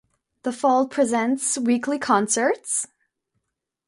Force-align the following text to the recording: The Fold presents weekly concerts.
The 0.41 0.51
Fold 0.51 0.89
presents 0.89 1.59
weekly 1.59 1.99
concerts. 1.99 2.87